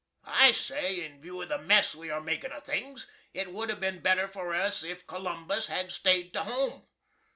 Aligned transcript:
I 0.25 0.51
say, 0.51 1.05
in 1.05 1.21
view 1.21 1.43
of 1.43 1.49
the 1.49 1.59
mess 1.59 1.93
we 1.93 2.09
are 2.09 2.19
makin' 2.19 2.51
of 2.51 2.63
things, 2.63 3.05
it 3.35 3.49
would 3.53 3.69
have 3.69 3.79
been 3.79 3.99
better 3.99 4.27
for 4.27 4.51
us 4.51 4.81
if 4.81 5.05
cOLUMBUS 5.05 5.67
had 5.67 5.91
staid 5.91 6.33
to 6.33 6.41
home. 6.41 6.87